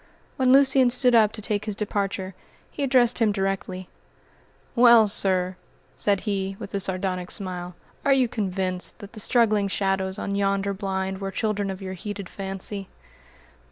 [0.35, 2.33] When Lucian stood up to take his departure,
[2.71, 3.87] he addressed him directly:
[4.75, 5.57] "Well, sir,"
[5.93, 10.73] said he, with a sardonic smile, "are you convinced that the struggling shadows on yonder
[10.73, 12.87] blind were children of your heated fancy?"